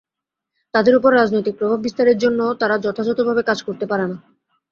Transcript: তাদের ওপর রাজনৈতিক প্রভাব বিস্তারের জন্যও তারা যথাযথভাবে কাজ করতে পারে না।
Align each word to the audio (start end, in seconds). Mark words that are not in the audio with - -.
তাদের 0.73 0.93
ওপর 0.95 1.11
রাজনৈতিক 1.13 1.55
প্রভাব 1.57 1.79
বিস্তারের 1.81 2.17
জন্যও 2.17 2.57
তারা 2.61 2.75
যথাযথভাবে 2.77 3.41
কাজ 3.49 3.59
করতে 3.63 3.85
পারে 3.85 4.05
না। 4.07 4.17